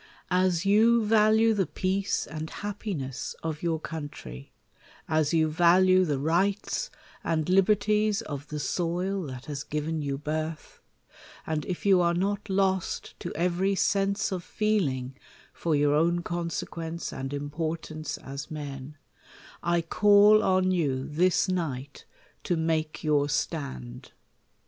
As 0.31 0.65
you 0.65 1.05
value 1.05 1.53
the 1.53 1.67
peace 1.67 2.25
and 2.25 2.49
happiness 2.49 3.35
of 3.43 3.61
your 3.61 3.79
coun 3.79 4.05
f 4.11 4.11
try; 4.11 4.49
as 5.07 5.31
you 5.31 5.47
value 5.47 6.05
the 6.05 6.17
rights 6.17 6.89
and 7.23 7.47
liberties 7.47 8.23
of 8.23 8.47
the 8.47 8.59
soil; 8.59 9.21
that 9.27 9.45
has 9.45 9.63
given 9.63 10.01
you 10.01 10.17
birth; 10.17 10.81
and 11.45 11.65
if 11.67 11.85
you 11.85 12.01
are 12.01 12.15
not 12.15 12.49
lost 12.49 13.13
to 13.19 13.31
every 13.35 13.75
sense 13.75 14.31
of 14.31 14.43
feelin* 14.43 15.13
for 15.53 15.75
your 15.75 15.93
own 15.93 16.23
consequence 16.23 17.13
and 17.13 17.31
importance 17.31 18.17
as 18.17 18.49
men, 18.49 18.97
I 19.61 19.81
call 19.83 20.41
on 20.41 20.71
you 20.71 21.07
this 21.07 21.47
night 21.47 22.05
to 22.45 22.57
make 22.57 23.03
your 23.03 23.29
stand. 23.29 24.13